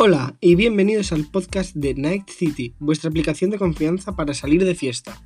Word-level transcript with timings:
Hola 0.00 0.36
y 0.40 0.54
bienvenidos 0.54 1.10
al 1.10 1.24
podcast 1.24 1.74
de 1.74 1.92
Night 1.92 2.30
City, 2.30 2.72
vuestra 2.78 3.10
aplicación 3.10 3.50
de 3.50 3.58
confianza 3.58 4.14
para 4.14 4.32
salir 4.32 4.64
de 4.64 4.76
fiesta. 4.76 5.20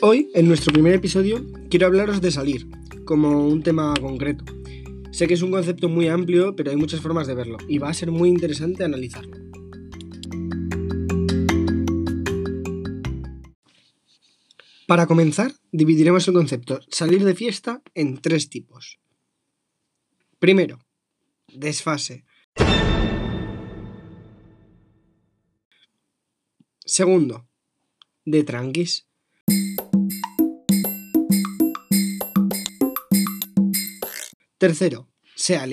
Hoy, 0.00 0.30
en 0.32 0.48
nuestro 0.48 0.72
primer 0.72 0.94
episodio, 0.94 1.44
quiero 1.68 1.88
hablaros 1.88 2.22
de 2.22 2.30
salir, 2.30 2.66
como 3.04 3.46
un 3.46 3.62
tema 3.62 3.92
concreto. 4.00 4.42
Sé 5.10 5.26
que 5.26 5.34
es 5.34 5.42
un 5.42 5.50
concepto 5.50 5.90
muy 5.90 6.08
amplio, 6.08 6.56
pero 6.56 6.70
hay 6.70 6.78
muchas 6.78 7.02
formas 7.02 7.26
de 7.26 7.34
verlo, 7.34 7.58
y 7.68 7.76
va 7.76 7.90
a 7.90 7.94
ser 7.94 8.10
muy 8.10 8.30
interesante 8.30 8.84
analizarlo. 8.84 9.36
Para 14.86 15.08
comenzar, 15.08 15.52
dividiremos 15.72 16.28
el 16.28 16.34
concepto 16.34 16.80
salir 16.88 17.24
de 17.24 17.34
fiesta 17.34 17.82
en 17.94 18.18
tres 18.18 18.48
tipos. 18.48 19.00
Primero, 20.38 20.78
desfase. 21.48 22.24
Segundo, 26.84 27.48
de 28.24 28.44
tranquis. 28.44 29.08
Tercero, 34.58 35.08
se 35.34 35.56
ha 35.56 35.66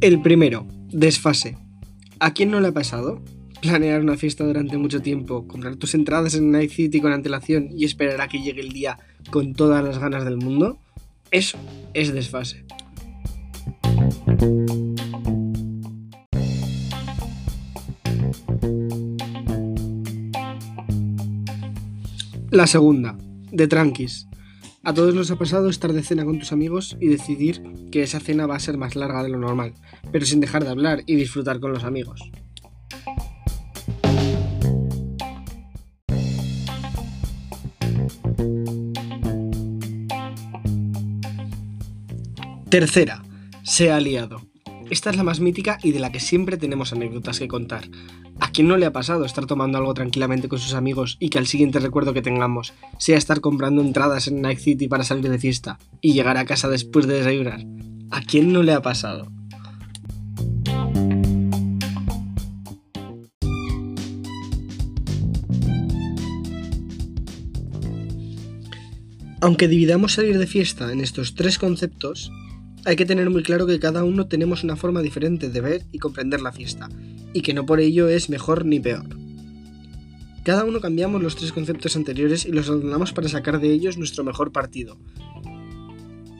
El 0.00 0.22
primero, 0.22 0.66
desfase. 0.88 1.58
¿A 2.20 2.32
quién 2.32 2.50
no 2.50 2.58
le 2.60 2.68
ha 2.68 2.72
pasado? 2.72 3.22
Planear 3.60 4.00
una 4.00 4.16
fiesta 4.16 4.44
durante 4.44 4.78
mucho 4.78 5.02
tiempo, 5.02 5.46
comprar 5.46 5.76
tus 5.76 5.94
entradas 5.94 6.34
en 6.34 6.50
Night 6.50 6.70
City 6.70 7.00
con 7.00 7.12
antelación 7.12 7.68
y 7.76 7.84
esperar 7.84 8.18
a 8.22 8.28
que 8.28 8.40
llegue 8.40 8.62
el 8.62 8.72
día 8.72 8.98
con 9.30 9.52
todas 9.52 9.84
las 9.84 9.98
ganas 9.98 10.24
del 10.24 10.38
mundo. 10.38 10.78
Eso 11.30 11.58
es 11.92 12.14
desfase. 12.14 12.64
La 22.50 22.66
segunda, 22.66 23.18
de 23.52 23.68
tranquis. 23.68 24.29
A 24.82 24.94
todos 24.94 25.14
nos 25.14 25.30
ha 25.30 25.36
pasado 25.36 25.68
estar 25.68 25.92
de 25.92 26.02
cena 26.02 26.24
con 26.24 26.38
tus 26.38 26.52
amigos 26.52 26.96
y 27.00 27.08
decidir 27.08 27.62
que 27.92 28.02
esa 28.02 28.18
cena 28.18 28.46
va 28.46 28.56
a 28.56 28.60
ser 28.60 28.78
más 28.78 28.96
larga 28.96 29.22
de 29.22 29.28
lo 29.28 29.36
normal, 29.36 29.74
pero 30.10 30.24
sin 30.24 30.40
dejar 30.40 30.64
de 30.64 30.70
hablar 30.70 31.02
y 31.04 31.16
disfrutar 31.16 31.60
con 31.60 31.70
los 31.70 31.84
amigos. 31.84 32.30
Tercera, 42.70 43.22
se 43.62 43.92
ha 43.92 44.00
liado. 44.00 44.40
Esta 44.88 45.10
es 45.10 45.16
la 45.16 45.24
más 45.24 45.40
mítica 45.40 45.78
y 45.82 45.92
de 45.92 46.00
la 46.00 46.10
que 46.10 46.20
siempre 46.20 46.56
tenemos 46.56 46.94
anécdotas 46.94 47.38
que 47.38 47.48
contar. 47.48 47.84
¿A 48.40 48.52
quién 48.52 48.68
no 48.68 48.78
le 48.78 48.86
ha 48.86 48.92
pasado 48.92 49.26
estar 49.26 49.44
tomando 49.44 49.76
algo 49.76 49.92
tranquilamente 49.92 50.48
con 50.48 50.58
sus 50.58 50.72
amigos 50.72 51.18
y 51.20 51.28
que 51.28 51.38
al 51.38 51.46
siguiente 51.46 51.78
recuerdo 51.78 52.14
que 52.14 52.22
tengamos 52.22 52.72
sea 52.98 53.18
estar 53.18 53.40
comprando 53.40 53.82
entradas 53.82 54.28
en 54.28 54.40
Night 54.40 54.58
City 54.58 54.88
para 54.88 55.04
salir 55.04 55.28
de 55.28 55.38
fiesta 55.38 55.78
y 56.00 56.14
llegar 56.14 56.38
a 56.38 56.46
casa 56.46 56.68
después 56.68 57.06
de 57.06 57.18
desayunar? 57.18 57.66
¿A 58.10 58.22
quién 58.22 58.52
no 58.52 58.62
le 58.62 58.72
ha 58.72 58.80
pasado? 58.80 59.30
Aunque 69.42 69.68
dividamos 69.68 70.14
salir 70.14 70.38
de 70.38 70.46
fiesta 70.46 70.92
en 70.92 71.00
estos 71.00 71.34
tres 71.34 71.58
conceptos, 71.58 72.32
hay 72.84 72.96
que 72.96 73.06
tener 73.06 73.28
muy 73.28 73.42
claro 73.42 73.66
que 73.66 73.78
cada 73.78 74.02
uno 74.04 74.26
tenemos 74.26 74.64
una 74.64 74.76
forma 74.76 75.02
diferente 75.02 75.50
de 75.50 75.60
ver 75.60 75.86
y 75.92 75.98
comprender 75.98 76.40
la 76.40 76.52
fiesta, 76.52 76.88
y 77.32 77.42
que 77.42 77.54
no 77.54 77.66
por 77.66 77.80
ello 77.80 78.08
es 78.08 78.30
mejor 78.30 78.64
ni 78.64 78.80
peor. 78.80 79.06
Cada 80.44 80.64
uno 80.64 80.80
cambiamos 80.80 81.22
los 81.22 81.36
tres 81.36 81.52
conceptos 81.52 81.96
anteriores 81.96 82.46
y 82.46 82.52
los 82.52 82.68
ordenamos 82.68 83.12
para 83.12 83.28
sacar 83.28 83.60
de 83.60 83.70
ellos 83.70 83.98
nuestro 83.98 84.24
mejor 84.24 84.52
partido. 84.52 84.96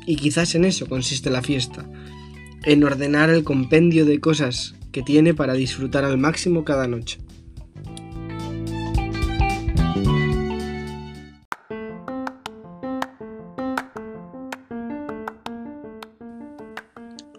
Y 0.06 0.16
quizás 0.16 0.54
en 0.54 0.64
eso 0.64 0.86
consiste 0.86 1.30
la 1.30 1.42
fiesta, 1.42 1.86
en 2.64 2.82
ordenar 2.82 3.30
el 3.30 3.44
compendio 3.44 4.06
de 4.06 4.18
cosas 4.18 4.74
que 4.90 5.02
tiene 5.02 5.34
para 5.34 5.54
disfrutar 5.54 6.04
al 6.04 6.18
máximo 6.18 6.64
cada 6.64 6.88
noche. 6.88 7.18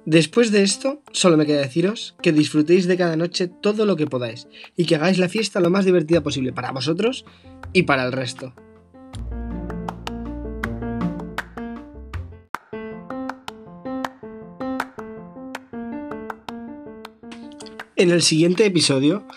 Después 0.05 0.51
de 0.51 0.63
esto, 0.63 1.03
solo 1.11 1.37
me 1.37 1.45
queda 1.45 1.61
deciros 1.61 2.15
que 2.23 2.31
disfrutéis 2.31 2.87
de 2.87 2.97
cada 2.97 3.15
noche 3.15 3.47
todo 3.47 3.85
lo 3.85 3.95
que 3.95 4.07
podáis 4.07 4.47
y 4.75 4.85
que 4.85 4.95
hagáis 4.95 5.19
la 5.19 5.29
fiesta 5.29 5.59
lo 5.59 5.69
más 5.69 5.85
divertida 5.85 6.21
posible 6.21 6.53
para 6.53 6.71
vosotros 6.71 7.23
y 7.71 7.83
para 7.83 8.05
el 8.05 8.11
resto. 8.11 8.53
En 17.95 18.09
el 18.09 18.23
siguiente 18.23 18.65
episodio 18.65 19.27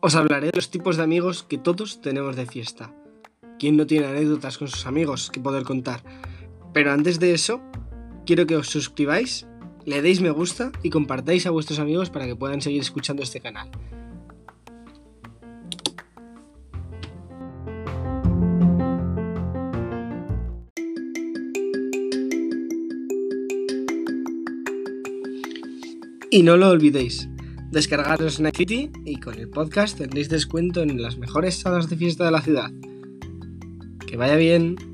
os 0.00 0.14
hablaré 0.14 0.48
de 0.48 0.56
los 0.56 0.70
tipos 0.70 0.98
de 0.98 1.02
amigos 1.02 1.42
que 1.42 1.56
todos 1.56 2.02
tenemos 2.02 2.36
de 2.36 2.44
fiesta. 2.44 2.92
¿Quién 3.58 3.78
no 3.78 3.86
tiene 3.86 4.06
anécdotas 4.06 4.58
con 4.58 4.68
sus 4.68 4.84
amigos 4.84 5.30
que 5.30 5.40
poder 5.40 5.62
contar? 5.62 6.02
Pero 6.74 6.92
antes 6.92 7.18
de 7.18 7.32
eso, 7.32 7.62
quiero 8.26 8.46
que 8.46 8.56
os 8.56 8.68
suscribáis 8.68 9.46
le 9.86 10.02
deis 10.02 10.20
me 10.20 10.30
gusta 10.30 10.72
y 10.82 10.90
compartáis 10.90 11.46
a 11.46 11.50
vuestros 11.50 11.78
amigos 11.78 12.10
para 12.10 12.26
que 12.26 12.36
puedan 12.36 12.60
seguir 12.60 12.80
escuchando 12.80 13.22
este 13.22 13.40
canal. 13.40 13.70
Y 26.32 26.44
no 26.44 26.56
lo 26.56 26.68
olvidéis, 26.68 27.28
descargaros 27.72 28.38
Night 28.38 28.56
City 28.56 28.92
y 29.04 29.16
con 29.16 29.34
el 29.34 29.50
podcast 29.50 29.98
tendréis 29.98 30.28
descuento 30.28 30.80
en 30.80 31.02
las 31.02 31.18
mejores 31.18 31.56
salas 31.56 31.90
de 31.90 31.96
fiesta 31.96 32.24
de 32.24 32.30
la 32.30 32.40
ciudad. 32.40 32.70
Que 34.06 34.16
vaya 34.16 34.36
bien. 34.36 34.89